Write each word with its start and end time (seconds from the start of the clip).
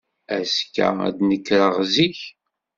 Azekka, 0.35 0.87
ad 1.07 1.13
d-nekreɣ 1.17 1.73
zik. 1.93 2.19